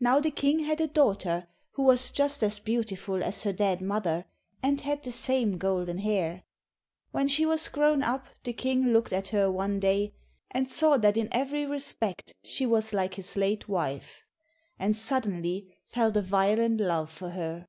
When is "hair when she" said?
5.98-7.44